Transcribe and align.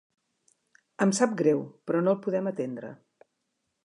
Em 1.05 1.13
sap 1.17 1.35
greu, 1.41 1.61
però 1.91 2.01
no 2.07 2.15
el 2.17 2.21
podem 2.23 2.49
atendre. 2.53 2.91